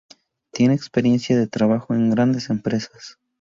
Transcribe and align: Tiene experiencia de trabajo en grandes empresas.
Tiene 0.51 0.73
experiencia 0.73 1.37
de 1.37 1.45
trabajo 1.45 1.93
en 1.93 2.09
grandes 2.09 2.49
empresas. 2.49 3.19